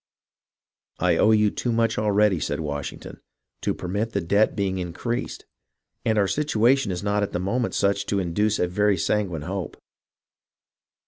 "I 0.97 1.17
owe 1.17 1.29
you 1.29 1.51
too 1.51 1.71
much, 1.71 1.99
already," 1.99 2.39
said 2.39 2.59
Washington, 2.59 3.19
"to 3.61 3.75
permit 3.75 4.13
the 4.13 4.19
debt 4.21 4.55
being 4.55 4.79
increased; 4.79 5.45
and 6.03 6.17
our 6.17 6.27
situation 6.27 6.91
is 6.91 7.03
not 7.03 7.21
at 7.21 7.33
this 7.33 7.39
moment 7.43 7.75
such 7.75 7.97
as 7.97 8.03
to 8.05 8.17
induce 8.17 8.57
a 8.57 8.67
very 8.67 8.97
sanguine 8.97 9.43
hope." 9.43 9.77